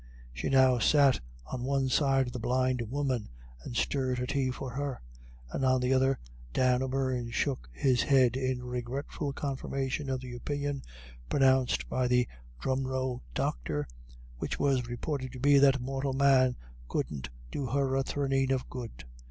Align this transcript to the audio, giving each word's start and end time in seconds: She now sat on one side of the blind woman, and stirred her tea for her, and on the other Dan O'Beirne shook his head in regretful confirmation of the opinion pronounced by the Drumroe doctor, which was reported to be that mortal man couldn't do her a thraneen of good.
She 0.33 0.49
now 0.49 0.79
sat 0.79 1.19
on 1.45 1.61
one 1.63 1.87
side 1.89 2.25
of 2.25 2.33
the 2.33 2.39
blind 2.39 2.81
woman, 2.89 3.29
and 3.63 3.75
stirred 3.75 4.17
her 4.17 4.25
tea 4.25 4.49
for 4.49 4.71
her, 4.71 4.99
and 5.51 5.63
on 5.63 5.79
the 5.79 5.93
other 5.93 6.17
Dan 6.53 6.81
O'Beirne 6.81 7.29
shook 7.29 7.69
his 7.71 8.01
head 8.01 8.35
in 8.35 8.63
regretful 8.63 9.31
confirmation 9.31 10.09
of 10.09 10.19
the 10.21 10.35
opinion 10.35 10.81
pronounced 11.29 11.87
by 11.87 12.07
the 12.07 12.27
Drumroe 12.59 13.21
doctor, 13.35 13.87
which 14.39 14.57
was 14.59 14.87
reported 14.87 15.33
to 15.33 15.39
be 15.39 15.59
that 15.59 15.79
mortal 15.79 16.13
man 16.13 16.55
couldn't 16.87 17.29
do 17.51 17.67
her 17.67 17.95
a 17.95 18.01
thraneen 18.03 18.49
of 18.51 18.67
good. 18.71 19.03